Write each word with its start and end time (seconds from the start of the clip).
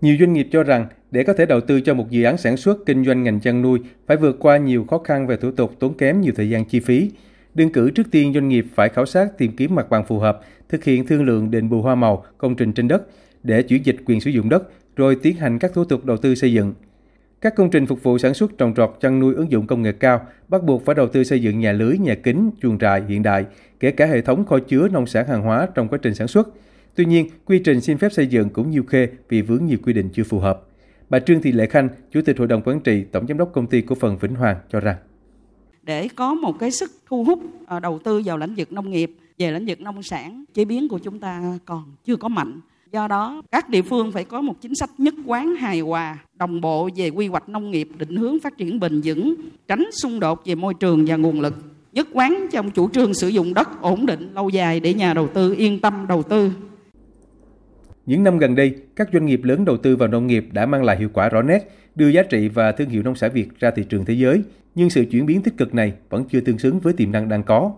Nhiều 0.00 0.16
doanh 0.20 0.32
nghiệp 0.32 0.48
cho 0.52 0.62
rằng 0.62 0.86
để 1.10 1.24
có 1.24 1.32
thể 1.32 1.46
đầu 1.46 1.60
tư 1.60 1.80
cho 1.80 1.94
một 1.94 2.10
dự 2.10 2.24
án 2.24 2.36
sản 2.36 2.56
xuất 2.56 2.86
kinh 2.86 3.04
doanh 3.04 3.22
ngành 3.22 3.40
chăn 3.40 3.62
nuôi 3.62 3.80
phải 4.06 4.16
vượt 4.16 4.36
qua 4.40 4.56
nhiều 4.56 4.84
khó 4.84 4.98
khăn 4.98 5.26
về 5.26 5.36
thủ 5.36 5.50
tục 5.50 5.74
tốn 5.78 5.94
kém 5.94 6.20
nhiều 6.20 6.32
thời 6.36 6.50
gian 6.50 6.64
chi 6.64 6.80
phí. 6.80 7.10
Đơn 7.54 7.72
cử 7.72 7.90
trước 7.90 8.06
tiên 8.10 8.32
doanh 8.34 8.48
nghiệp 8.48 8.66
phải 8.74 8.88
khảo 8.88 9.06
sát 9.06 9.38
tìm 9.38 9.56
kiếm 9.56 9.74
mặt 9.74 9.90
bằng 9.90 10.04
phù 10.04 10.18
hợp, 10.18 10.40
thực 10.68 10.84
hiện 10.84 11.06
thương 11.06 11.24
lượng 11.24 11.50
đền 11.50 11.68
bù 11.68 11.82
hoa 11.82 11.94
màu, 11.94 12.24
công 12.38 12.56
trình 12.56 12.72
trên 12.72 12.88
đất 12.88 13.02
để 13.42 13.62
chuyển 13.62 13.86
dịch 13.86 13.96
quyền 14.06 14.20
sử 14.20 14.30
dụng 14.30 14.48
đất, 14.48 14.62
rồi 14.96 15.16
tiến 15.22 15.36
hành 15.36 15.58
các 15.58 15.72
thủ 15.74 15.84
tục 15.84 16.04
đầu 16.04 16.16
tư 16.16 16.34
xây 16.34 16.52
dựng. 16.52 16.74
Các 17.40 17.54
công 17.54 17.70
trình 17.70 17.86
phục 17.86 18.02
vụ 18.02 18.18
sản 18.18 18.34
xuất 18.34 18.58
trồng 18.58 18.74
trọt 18.74 18.96
chăn 19.00 19.20
nuôi 19.20 19.34
ứng 19.34 19.50
dụng 19.50 19.66
công 19.66 19.82
nghệ 19.82 19.92
cao 19.92 20.26
bắt 20.48 20.62
buộc 20.62 20.84
phải 20.84 20.94
đầu 20.94 21.08
tư 21.08 21.24
xây 21.24 21.42
dựng 21.42 21.60
nhà 21.60 21.72
lưới, 21.72 21.98
nhà 21.98 22.14
kính, 22.14 22.50
chuồng 22.62 22.78
trại 22.78 23.02
hiện 23.08 23.22
đại, 23.22 23.44
kể 23.80 23.90
cả 23.90 24.06
hệ 24.06 24.20
thống 24.20 24.44
kho 24.44 24.58
chứa 24.58 24.88
nông 24.88 25.06
sản 25.06 25.28
hàng 25.28 25.42
hóa 25.42 25.68
trong 25.74 25.88
quá 25.88 25.98
trình 26.02 26.14
sản 26.14 26.28
xuất. 26.28 26.48
Tuy 26.94 27.04
nhiên, 27.04 27.28
quy 27.44 27.58
trình 27.58 27.80
xin 27.80 27.98
phép 27.98 28.12
xây 28.12 28.26
dựng 28.26 28.50
cũng 28.50 28.70
nhiều 28.70 28.84
khê 28.84 29.08
vì 29.28 29.42
vướng 29.42 29.66
nhiều 29.66 29.78
quy 29.82 29.92
định 29.92 30.08
chưa 30.12 30.24
phù 30.24 30.38
hợp. 30.38 30.62
Bà 31.10 31.18
Trương 31.18 31.42
Thị 31.42 31.52
Lệ 31.52 31.66
Khanh, 31.66 31.88
Chủ 32.12 32.20
tịch 32.24 32.38
Hội 32.38 32.46
đồng 32.46 32.62
Quản 32.64 32.80
trị, 32.80 33.04
Tổng 33.12 33.26
Giám 33.26 33.38
đốc 33.38 33.52
Công 33.52 33.66
ty 33.66 33.80
Cổ 33.80 33.94
phần 33.94 34.18
Vĩnh 34.18 34.34
Hoàng 34.34 34.56
cho 34.72 34.80
rằng. 34.80 34.96
Để 35.82 36.08
có 36.08 36.34
một 36.34 36.58
cái 36.58 36.70
sức 36.70 36.90
thu 37.06 37.24
hút 37.24 37.40
ờ, 37.66 37.80
đầu 37.80 37.98
tư 38.04 38.22
vào 38.24 38.38
lĩnh 38.38 38.54
vực 38.54 38.72
nông 38.72 38.90
nghiệp 38.90 39.10
về 39.38 39.50
lĩnh 39.50 39.66
vực 39.66 39.80
nông 39.80 40.02
sản 40.02 40.44
chế 40.54 40.64
biến 40.64 40.88
của 40.88 40.98
chúng 40.98 41.18
ta 41.18 41.58
còn 41.64 41.84
chưa 42.04 42.16
có 42.16 42.28
mạnh. 42.28 42.60
Do 42.92 43.08
đó 43.08 43.42
các 43.50 43.68
địa 43.68 43.82
phương 43.82 44.12
phải 44.12 44.24
có 44.24 44.40
một 44.40 44.54
chính 44.60 44.74
sách 44.74 44.90
nhất 44.98 45.14
quán 45.26 45.54
hài 45.54 45.80
hòa 45.80 46.18
đồng 46.34 46.60
bộ 46.60 46.90
về 46.96 47.08
quy 47.08 47.26
hoạch 47.26 47.48
nông 47.48 47.70
nghiệp 47.70 47.88
định 47.98 48.16
hướng 48.16 48.40
phát 48.40 48.56
triển 48.56 48.80
bền 48.80 49.00
vững 49.04 49.34
tránh 49.68 49.84
xung 50.02 50.20
đột 50.20 50.42
về 50.44 50.54
môi 50.54 50.74
trường 50.74 51.04
và 51.06 51.16
nguồn 51.16 51.40
lực. 51.40 51.54
Nhất 51.92 52.08
quán 52.12 52.46
trong 52.52 52.70
chủ 52.70 52.90
trương 52.90 53.14
sử 53.14 53.28
dụng 53.28 53.54
đất 53.54 53.82
ổn 53.82 54.06
định 54.06 54.30
lâu 54.34 54.48
dài 54.48 54.80
để 54.80 54.94
nhà 54.94 55.14
đầu 55.14 55.28
tư 55.28 55.54
yên 55.58 55.80
tâm 55.80 56.06
đầu 56.08 56.22
tư 56.22 56.52
những 58.10 58.24
năm 58.24 58.38
gần 58.38 58.54
đây, 58.54 58.74
các 58.96 59.08
doanh 59.12 59.26
nghiệp 59.26 59.40
lớn 59.44 59.64
đầu 59.64 59.76
tư 59.76 59.96
vào 59.96 60.08
nông 60.08 60.26
nghiệp 60.26 60.46
đã 60.52 60.66
mang 60.66 60.84
lại 60.84 60.96
hiệu 60.96 61.08
quả 61.12 61.28
rõ 61.28 61.42
nét, 61.42 61.70
đưa 61.94 62.08
giá 62.08 62.22
trị 62.22 62.48
và 62.48 62.72
thương 62.72 62.88
hiệu 62.88 63.02
nông 63.02 63.14
sản 63.14 63.30
Việt 63.34 63.48
ra 63.58 63.70
thị 63.70 63.84
trường 63.88 64.04
thế 64.04 64.14
giới, 64.14 64.42
nhưng 64.74 64.90
sự 64.90 65.04
chuyển 65.10 65.26
biến 65.26 65.42
tích 65.42 65.56
cực 65.56 65.74
này 65.74 65.92
vẫn 66.08 66.24
chưa 66.24 66.40
tương 66.40 66.58
xứng 66.58 66.80
với 66.80 66.92
tiềm 66.92 67.12
năng 67.12 67.28
đang 67.28 67.42
có. 67.42 67.72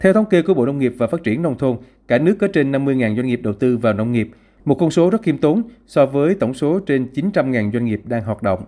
Theo 0.00 0.12
thống 0.12 0.24
kê 0.30 0.42
của 0.42 0.54
Bộ 0.54 0.66
Nông 0.66 0.78
nghiệp 0.78 0.94
và 0.98 1.06
Phát 1.06 1.22
triển 1.22 1.42
Nông 1.42 1.58
thôn, 1.58 1.76
cả 2.08 2.18
nước 2.18 2.36
có 2.38 2.48
trên 2.48 2.72
50.000 2.72 3.16
doanh 3.16 3.26
nghiệp 3.26 3.40
đầu 3.42 3.52
tư 3.52 3.76
vào 3.76 3.92
nông 3.92 4.12
nghiệp, 4.12 4.30
một 4.64 4.74
con 4.74 4.90
số 4.90 5.10
rất 5.10 5.22
khiêm 5.22 5.38
tốn 5.38 5.62
so 5.86 6.06
với 6.06 6.34
tổng 6.34 6.54
số 6.54 6.80
trên 6.80 7.06
900.000 7.14 7.72
doanh 7.72 7.84
nghiệp 7.84 8.00
đang 8.04 8.24
hoạt 8.24 8.42
động. 8.42 8.64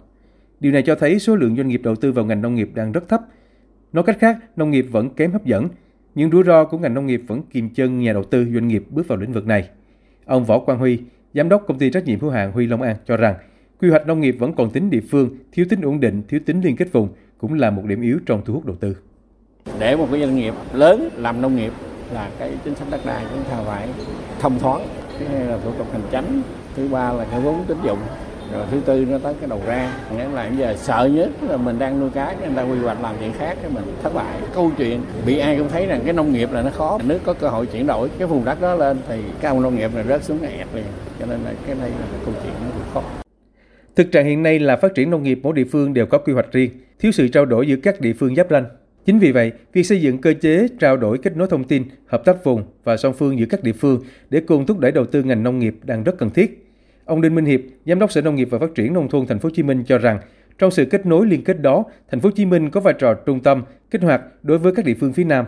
Điều 0.61 0.73
này 0.73 0.83
cho 0.83 0.95
thấy 0.95 1.19
số 1.19 1.37
lượng 1.37 1.57
doanh 1.57 1.69
nghiệp 1.69 1.81
đầu 1.85 1.97
tư 1.97 2.13
vào 2.13 2.25
ngành 2.25 2.43
nông 2.43 2.55
nghiệp 2.55 2.71
đang 2.75 2.93
rất 2.93 3.09
thấp. 3.09 3.21
Nói 3.93 4.05
cách 4.05 4.17
khác, 4.21 4.39
nông 4.57 4.71
nghiệp 4.71 4.87
vẫn 4.91 5.11
kém 5.11 5.33
hấp 5.33 5.45
dẫn, 5.45 5.69
nhưng 6.15 6.31
rủi 6.31 6.43
ro 6.45 6.65
của 6.65 6.79
ngành 6.79 6.95
nông 6.95 7.07
nghiệp 7.07 7.23
vẫn 7.27 7.43
kìm 7.51 7.71
chân 7.71 8.01
nhà 8.01 8.13
đầu 8.13 8.25
tư 8.25 8.47
doanh 8.55 8.69
nghiệp 8.69 8.85
bước 8.91 9.09
vào 9.09 9.19
lĩnh 9.19 9.33
vực 9.33 9.47
này. 9.47 9.69
Ông 10.27 10.45
Võ 10.45 10.59
Quang 10.59 10.79
Huy, 10.79 10.99
giám 11.35 11.49
đốc 11.49 11.65
công 11.67 11.79
ty 11.79 11.91
trách 11.91 12.05
nhiệm 12.05 12.21
hữu 12.21 12.31
hạn 12.31 12.53
Huy 12.53 12.67
Long 12.67 12.83
An 12.83 12.97
cho 13.07 13.17
rằng, 13.17 13.35
quy 13.81 13.91
hoạch 13.91 14.07
nông 14.07 14.21
nghiệp 14.21 14.37
vẫn 14.39 14.53
còn 14.53 14.71
tính 14.71 14.91
địa 14.91 15.01
phương, 15.11 15.37
thiếu 15.53 15.67
tính 15.69 15.81
ổn 15.81 16.01
định, 16.01 16.23
thiếu 16.29 16.41
tính 16.47 16.61
liên 16.61 16.77
kết 16.77 16.93
vùng 16.93 17.09
cũng 17.39 17.55
là 17.55 17.71
một 17.71 17.83
điểm 17.85 18.03
yếu 18.03 18.19
trong 18.27 18.43
thu 18.45 18.55
hút 18.55 18.67
đầu 18.67 18.77
tư. 18.81 18.97
Để 19.79 19.97
một 19.97 20.09
cái 20.11 20.21
doanh 20.21 20.37
nghiệp 20.37 20.55
lớn 20.73 21.09
làm 21.17 21.43
nông 21.43 21.57
nghiệp 21.57 21.73
là 22.15 22.31
cái 22.39 22.53
chính 22.65 22.75
sách 22.75 22.89
đất 22.91 23.01
đai 23.07 23.25
chúng 23.31 23.45
ta 23.45 23.63
phải 23.67 23.89
thông 24.41 24.59
thoáng, 24.59 24.89
thứ 25.19 25.25
hai 25.25 25.45
là 25.45 25.59
thủ 25.65 25.73
tục 25.79 25.87
hành 25.93 26.03
chính, 26.11 26.43
thứ 26.77 26.89
ba 26.89 27.13
là 27.13 27.27
cái 27.31 27.41
vốn 27.41 27.65
tín 27.69 27.77
dụng, 27.85 27.99
rồi 28.53 28.67
thứ 28.71 28.81
tư 28.87 29.07
nó 29.11 29.19
tới 29.19 29.35
cái 29.41 29.49
đầu 29.49 29.61
ra. 29.67 29.95
Nghĩa 30.17 30.29
là 30.29 30.49
bây 30.49 30.59
giờ 30.59 30.75
sợ 30.77 31.11
nhất 31.15 31.31
là 31.49 31.57
mình 31.57 31.79
đang 31.79 32.01
nuôi 32.01 32.11
cá 32.11 32.35
người 32.41 32.57
ta 32.57 32.63
quy 32.63 32.79
hoạch 32.79 33.03
làm 33.03 33.15
chuyện 33.21 33.33
khác 33.39 33.59
cái 33.63 33.71
mình 33.75 33.85
thất 34.03 34.15
bại. 34.15 34.41
Câu 34.55 34.73
chuyện 34.79 35.01
bị 35.27 35.39
ai 35.39 35.57
cũng 35.57 35.69
thấy 35.69 35.87
rằng 35.87 36.01
cái 36.05 36.13
nông 36.13 36.33
nghiệp 36.33 36.53
là 36.53 36.63
nó 36.63 36.71
khó. 36.71 36.99
Nước 37.05 37.19
có 37.25 37.33
cơ 37.33 37.49
hội 37.49 37.67
chuyển 37.67 37.87
đổi 37.87 38.09
cái 38.19 38.29
vùng 38.29 38.45
đất 38.45 38.61
đó 38.61 38.75
lên 38.75 38.97
thì 39.09 39.21
cái 39.41 39.55
nông 39.55 39.77
nghiệp 39.77 39.91
này 39.95 40.05
rớt 40.09 40.25
xuống 40.25 40.43
ẹt 40.43 40.67
liền. 40.75 40.85
Cho 41.21 41.27
nên 41.27 41.41
là 41.45 41.53
cái 41.67 41.77
này 41.81 41.91
là 41.91 42.07
câu 42.25 42.35
chuyện 42.43 42.53
nó 42.65 42.85
khó. 42.95 43.03
Thực 43.97 44.13
trạng 44.13 44.27
hiện 44.27 44.43
nay 44.43 44.59
là 44.59 44.77
phát 44.77 44.95
triển 44.95 45.11
nông 45.11 45.23
nghiệp 45.23 45.41
mỗi 45.43 45.53
địa 45.53 45.65
phương 45.73 45.95
đều 45.95 46.07
có 46.07 46.19
quy 46.19 46.33
hoạch 46.33 46.53
riêng, 46.53 46.71
thiếu 46.99 47.13
sự 47.13 47.29
trao 47.29 47.45
đổi 47.45 47.67
giữa 47.67 47.77
các 47.77 48.01
địa 48.01 48.13
phương 48.13 48.37
giáp 48.37 48.47
ranh. 48.51 48.65
Chính 49.05 49.19
vì 49.19 49.33
vậy, 49.33 49.53
việc 49.73 49.83
xây 49.83 50.01
dựng 50.01 50.19
cơ 50.19 50.35
chế 50.41 50.69
trao 50.81 50.97
đổi 50.97 51.19
kết 51.19 51.37
nối 51.37 51.49
thông 51.49 51.65
tin, 51.65 51.85
hợp 52.07 52.25
tác 52.25 52.45
vùng 52.45 52.65
và 52.85 52.97
song 52.97 53.13
phương 53.13 53.39
giữa 53.39 53.47
các 53.47 53.63
địa 53.63 53.73
phương 53.73 54.01
để 54.31 54.41
cùng 54.41 54.67
thúc 54.67 54.79
đẩy 54.79 54.93
đầu 54.93 55.05
tư 55.05 55.23
ngành 55.23 55.43
nông 55.43 55.59
nghiệp 55.59 55.75
đang 55.83 56.05
rất 56.05 56.19
cần 56.19 56.31
thiết. 56.31 56.72
Ông 57.05 57.21
Đinh 57.21 57.35
Minh 57.35 57.45
Hiệp, 57.45 57.61
Giám 57.87 57.99
đốc 57.99 58.13
Sở 58.13 58.23
Nông 58.23 58.35
nghiệp 58.35 58.49
và 58.51 58.59
Phát 58.59 58.75
triển 58.75 58.93
nông 58.93 59.09
thôn 59.09 59.27
Thành 59.27 59.39
phố 59.39 59.47
Hồ 59.47 59.53
Chí 59.55 59.63
Minh 59.63 59.85
cho 59.87 59.99
rằng, 59.99 60.19
trong 60.59 60.71
sự 60.71 60.85
kết 60.85 61.07
nối 61.07 61.27
liên 61.27 61.45
kết 61.45 61.61
đó, 61.61 61.85
Thành 62.11 62.21
phố 62.21 62.29
Hồ 62.29 62.33
Chí 62.37 62.47
Minh 62.47 62.71
có 62.71 62.81
vai 62.81 62.95
trò 62.99 63.15
trung 63.15 63.41
tâm 63.41 63.63
kích 63.91 64.03
hoạt 64.03 64.23
đối 64.43 64.59
với 64.59 64.73
các 64.75 64.85
địa 64.85 64.95
phương 65.01 65.13
phía 65.13 65.25
Nam. 65.25 65.47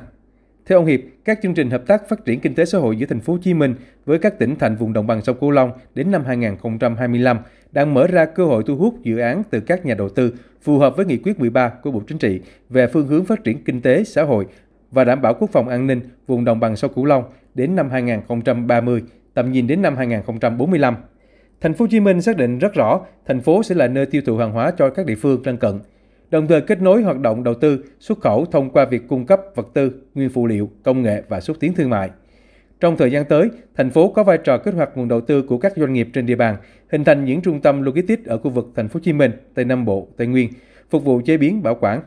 Theo 0.66 0.78
ông 0.78 0.86
Hiệp, 0.86 1.00
các 1.24 1.38
chương 1.42 1.54
trình 1.54 1.70
hợp 1.70 1.86
tác 1.86 2.08
phát 2.08 2.24
triển 2.24 2.40
kinh 2.40 2.54
tế 2.54 2.64
xã 2.64 2.78
hội 2.78 2.96
giữa 2.96 3.06
Thành 3.06 3.20
phố 3.20 3.32
Hồ 3.32 3.38
Chí 3.42 3.54
Minh 3.54 3.74
với 4.04 4.18
các 4.18 4.38
tỉnh 4.38 4.56
thành 4.56 4.76
vùng 4.76 4.92
đồng 4.92 5.06
bằng 5.06 5.22
sông 5.22 5.36
Cửu 5.40 5.50
Long 5.50 5.70
đến 5.94 6.10
năm 6.10 6.24
2025 6.24 7.38
đang 7.72 7.94
mở 7.94 8.06
ra 8.06 8.24
cơ 8.24 8.44
hội 8.44 8.62
thu 8.66 8.76
hút 8.76 9.02
dự 9.02 9.18
án 9.18 9.42
từ 9.50 9.60
các 9.60 9.86
nhà 9.86 9.94
đầu 9.94 10.08
tư 10.08 10.34
phù 10.62 10.78
hợp 10.78 10.96
với 10.96 11.06
nghị 11.06 11.16
quyết 11.16 11.40
13 11.40 11.68
của 11.68 11.90
Bộ 11.90 12.02
Chính 12.08 12.18
trị 12.18 12.40
về 12.68 12.86
phương 12.86 13.06
hướng 13.06 13.24
phát 13.24 13.44
triển 13.44 13.64
kinh 13.64 13.80
tế 13.80 14.04
xã 14.04 14.22
hội 14.22 14.46
và 14.90 15.04
đảm 15.04 15.22
bảo 15.22 15.34
quốc 15.34 15.50
phòng 15.52 15.68
an 15.68 15.86
ninh 15.86 16.00
vùng 16.26 16.44
đồng 16.44 16.60
bằng 16.60 16.76
sông 16.76 16.94
Cửu 16.94 17.04
Long 17.04 17.24
đến 17.54 17.76
năm 17.76 17.90
2030, 17.90 19.02
tầm 19.34 19.52
nhìn 19.52 19.66
đến 19.66 19.82
năm 19.82 19.96
2045. 19.96 20.94
Thành 21.64 21.74
phố 21.74 21.82
Hồ 21.82 21.88
Chí 21.90 22.00
Minh 22.00 22.22
xác 22.22 22.36
định 22.36 22.58
rất 22.58 22.74
rõ, 22.74 23.00
thành 23.26 23.40
phố 23.40 23.62
sẽ 23.62 23.74
là 23.74 23.88
nơi 23.88 24.06
tiêu 24.06 24.22
thụ 24.26 24.36
hàng 24.36 24.52
hóa 24.52 24.72
cho 24.78 24.90
các 24.90 25.06
địa 25.06 25.14
phương 25.14 25.42
lân 25.44 25.56
cận, 25.56 25.80
đồng 26.30 26.46
thời 26.46 26.60
kết 26.60 26.82
nối 26.82 27.02
hoạt 27.02 27.20
động 27.20 27.44
đầu 27.44 27.54
tư, 27.54 27.84
xuất 28.00 28.20
khẩu 28.20 28.44
thông 28.44 28.70
qua 28.70 28.84
việc 28.84 29.02
cung 29.08 29.26
cấp 29.26 29.40
vật 29.54 29.68
tư, 29.74 29.92
nguyên 30.14 30.30
phụ 30.30 30.46
liệu, 30.46 30.70
công 30.82 31.02
nghệ 31.02 31.22
và 31.28 31.40
xúc 31.40 31.56
tiến 31.60 31.74
thương 31.74 31.90
mại. 31.90 32.10
Trong 32.80 32.96
thời 32.96 33.10
gian 33.10 33.24
tới, 33.24 33.48
thành 33.76 33.90
phố 33.90 34.08
có 34.08 34.24
vai 34.24 34.38
trò 34.44 34.58
kích 34.58 34.74
hoạt 34.74 34.90
nguồn 34.96 35.08
đầu 35.08 35.20
tư 35.20 35.42
của 35.42 35.58
các 35.58 35.72
doanh 35.76 35.92
nghiệp 35.92 36.08
trên 36.12 36.26
địa 36.26 36.36
bàn, 36.36 36.56
hình 36.92 37.04
thành 37.04 37.24
những 37.24 37.40
trung 37.40 37.60
tâm 37.60 37.82
logistics 37.82 38.26
ở 38.26 38.38
khu 38.38 38.50
vực 38.50 38.70
thành 38.76 38.88
phố 38.88 38.94
Hồ 38.94 39.00
Chí 39.04 39.12
Minh, 39.12 39.30
Tây 39.54 39.64
Nam 39.64 39.84
Bộ, 39.84 40.08
Tây 40.16 40.26
Nguyên, 40.26 40.48
phục 40.90 41.04
vụ 41.04 41.20
chế 41.24 41.36
biến, 41.36 41.62
bảo 41.62 41.74
quản. 41.80 42.00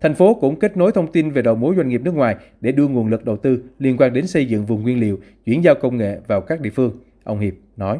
Thành 0.00 0.14
phố 0.14 0.34
cũng 0.34 0.58
kết 0.58 0.76
nối 0.76 0.92
thông 0.92 1.12
tin 1.12 1.30
về 1.30 1.42
đầu 1.42 1.54
mối 1.54 1.74
doanh 1.76 1.88
nghiệp 1.88 2.00
nước 2.04 2.14
ngoài 2.14 2.36
để 2.60 2.72
đưa 2.72 2.88
nguồn 2.88 3.08
lực 3.08 3.24
đầu 3.24 3.36
tư 3.36 3.62
liên 3.78 3.96
quan 3.96 4.12
đến 4.12 4.26
xây 4.26 4.46
dựng 4.46 4.64
vùng 4.64 4.82
nguyên 4.82 5.00
liệu, 5.00 5.18
chuyển 5.44 5.64
giao 5.64 5.74
công 5.74 5.96
nghệ 5.96 6.18
vào 6.26 6.40
các 6.40 6.60
địa 6.60 6.70
phương, 6.70 6.92
ông 7.24 7.38
Hiệp 7.38 7.54
nói 7.76 7.98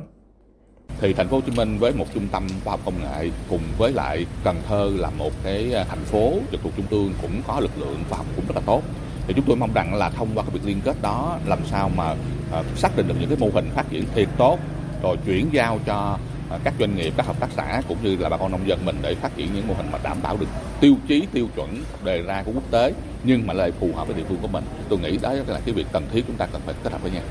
thì 1.01 1.13
thành 1.13 1.29
phố 1.29 1.37
Hồ 1.37 1.43
Chí 1.47 1.53
Minh 1.57 1.79
với 1.79 1.93
một 1.93 2.07
trung 2.15 2.29
tâm 2.33 2.47
khoa 2.65 2.71
học 2.71 2.81
công 2.85 3.01
nghệ 3.03 3.31
cùng 3.51 3.61
với 3.79 3.93
lại 3.93 4.27
Cần 4.45 4.57
Thơ 4.69 4.91
là 4.97 5.11
một 5.11 5.33
cái 5.45 5.75
à, 5.75 5.85
thành 5.89 6.05
phố 6.05 6.33
trực 6.53 6.61
thuộc 6.63 6.73
trung 6.77 6.87
ương 6.91 7.13
cũng 7.23 7.43
có 7.47 7.61
lực 7.61 7.71
lượng 7.79 7.97
khoa 8.09 8.19
học 8.19 8.27
cũng 8.37 8.45
rất 8.47 8.55
là 8.55 8.63
tốt. 8.67 8.83
Thì 9.27 9.35
chúng 9.37 9.45
tôi 9.45 9.57
mong 9.57 9.73
rằng 9.75 9.95
là 9.95 10.11
thông 10.11 10.29
qua 10.35 10.45
cái 10.45 10.51
việc 10.53 10.61
liên 10.65 10.81
kết 10.85 10.97
đó 11.03 11.39
làm 11.47 11.59
sao 11.71 11.91
mà 11.97 12.15
à, 12.53 12.63
xác 12.77 12.97
định 12.97 13.09
được 13.09 13.15
những 13.21 13.29
cái 13.29 13.39
mô 13.39 13.49
hình 13.55 13.71
phát 13.75 13.91
triển 13.91 14.05
thiệt 14.15 14.29
tốt, 14.39 14.59
rồi 15.03 15.17
chuyển 15.27 15.49
giao 15.53 15.79
cho 15.87 16.19
à, 16.51 16.59
các 16.65 16.75
doanh 16.81 16.97
nghiệp, 16.97 17.13
các 17.17 17.27
hợp 17.27 17.41
tác 17.41 17.49
xã 17.57 17.83
cũng 17.89 17.99
như 18.03 18.17
là 18.17 18.29
bà 18.29 18.37
con 18.37 18.53
nông 18.53 18.69
dân 18.69 18.85
mình 18.85 18.97
để 19.03 19.15
phát 19.15 19.37
triển 19.37 19.55
những 19.55 19.69
mô 19.69 19.75
hình 19.75 19.87
mà 19.93 19.99
đảm 20.03 20.17
bảo 20.23 20.37
được 20.37 20.49
tiêu 20.81 20.97
chí, 21.09 21.27
tiêu 21.33 21.49
chuẩn 21.57 21.83
đề 22.05 22.23
ra 22.23 22.43
của 22.43 22.53
quốc 22.55 22.71
tế 22.71 22.93
nhưng 23.25 23.47
mà 23.47 23.55
lại 23.55 23.73
phù 23.81 23.91
hợp 23.95 24.07
với 24.07 24.17
địa 24.17 24.25
phương 24.29 24.39
của 24.43 24.49
mình. 24.49 24.65
Tôi 24.89 24.99
nghĩ 24.99 25.19
đó 25.23 25.33
là 25.33 25.61
cái 25.65 25.75
việc 25.75 25.87
cần 25.93 26.07
thiết 26.13 26.25
chúng 26.27 26.37
ta 26.37 26.47
cần 26.53 26.63
phải 26.67 26.75
kết 26.85 26.93
hợp 26.93 27.03
với 27.03 27.11
nhau. 27.11 27.23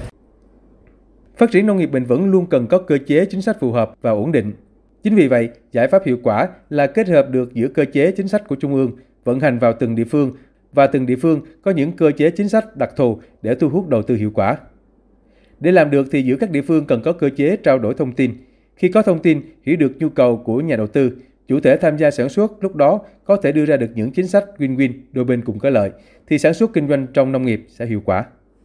Phát 1.43 1.51
triển 1.51 1.65
nông 1.65 1.77
nghiệp 1.77 1.91
bền 1.91 2.05
vững 2.05 2.31
luôn 2.31 2.45
cần 2.45 2.67
có 2.67 2.77
cơ 2.77 2.97
chế 3.07 3.25
chính 3.25 3.41
sách 3.41 3.59
phù 3.59 3.71
hợp 3.71 3.91
và 4.01 4.11
ổn 4.11 4.31
định. 4.31 4.53
Chính 5.03 5.15
vì 5.15 5.27
vậy, 5.27 5.49
giải 5.71 5.87
pháp 5.87 6.05
hiệu 6.05 6.17
quả 6.23 6.49
là 6.69 6.87
kết 6.87 7.07
hợp 7.07 7.29
được 7.29 7.53
giữa 7.53 7.67
cơ 7.67 7.85
chế 7.93 8.11
chính 8.11 8.27
sách 8.27 8.47
của 8.47 8.55
Trung 8.55 8.73
ương 8.73 8.91
vận 9.23 9.39
hành 9.39 9.59
vào 9.59 9.73
từng 9.79 9.95
địa 9.95 10.03
phương 10.03 10.31
và 10.73 10.87
từng 10.87 11.05
địa 11.05 11.15
phương 11.15 11.41
có 11.61 11.71
những 11.71 11.91
cơ 11.91 12.11
chế 12.11 12.29
chính 12.29 12.49
sách 12.49 12.77
đặc 12.77 12.91
thù 12.95 13.19
để 13.41 13.55
thu 13.55 13.69
hút 13.69 13.89
đầu 13.89 14.01
tư 14.01 14.15
hiệu 14.15 14.31
quả. 14.33 14.57
Để 15.59 15.71
làm 15.71 15.91
được 15.91 16.07
thì 16.11 16.21
giữa 16.21 16.35
các 16.35 16.51
địa 16.51 16.61
phương 16.61 16.85
cần 16.85 17.01
có 17.01 17.13
cơ 17.13 17.29
chế 17.29 17.55
trao 17.55 17.79
đổi 17.79 17.93
thông 17.93 18.11
tin. 18.11 18.31
Khi 18.75 18.89
có 18.89 19.01
thông 19.01 19.21
tin, 19.21 19.41
hiểu 19.63 19.75
được 19.75 19.91
nhu 19.99 20.09
cầu 20.09 20.37
của 20.37 20.61
nhà 20.61 20.75
đầu 20.75 20.87
tư, 20.87 21.11
chủ 21.47 21.59
thể 21.59 21.77
tham 21.77 21.97
gia 21.97 22.11
sản 22.11 22.29
xuất 22.29 22.63
lúc 22.63 22.75
đó 22.75 22.99
có 23.23 23.35
thể 23.35 23.51
đưa 23.51 23.65
ra 23.65 23.77
được 23.77 23.89
những 23.95 24.11
chính 24.11 24.27
sách 24.27 24.45
win-win 24.57 24.91
đôi 25.11 25.25
bên 25.25 25.41
cùng 25.41 25.59
có 25.59 25.69
lợi, 25.69 25.91
thì 26.27 26.39
sản 26.39 26.53
xuất 26.53 26.73
kinh 26.73 26.87
doanh 26.87 27.07
trong 27.13 27.31
nông 27.31 27.45
nghiệp 27.45 27.65
sẽ 27.69 27.85
hiệu 27.85 28.01
quả. 28.05 28.25